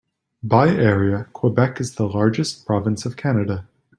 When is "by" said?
0.41-0.69